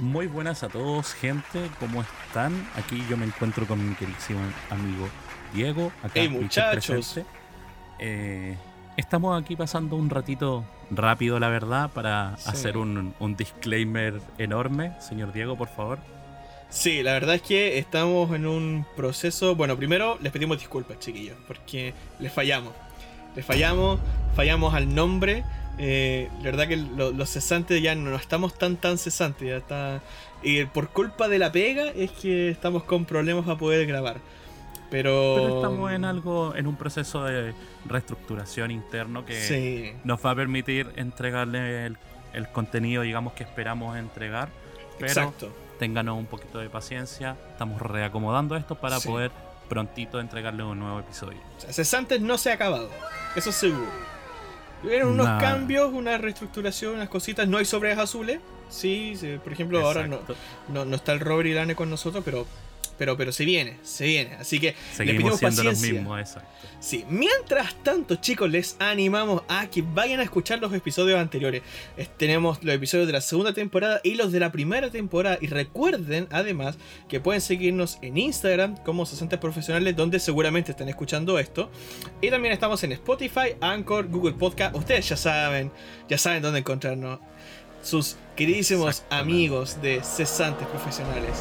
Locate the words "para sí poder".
48.74-49.30